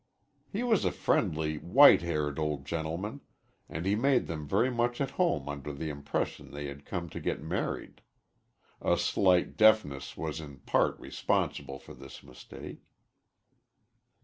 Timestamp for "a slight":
8.81-9.55